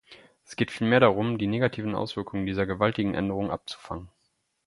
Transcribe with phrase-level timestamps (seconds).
[0.43, 4.09] Es geht vielmehr darum, die negativen Auswirkungen dieser gewaltigen Änderung abzufangen.